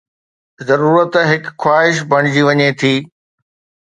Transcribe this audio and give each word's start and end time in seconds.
ضرورت 0.69 1.13
هڪ 1.31 1.43
خواهش 1.61 1.95
بڻجي 2.13 2.43
وڃي 2.47 2.69
ٿي. 2.79 2.93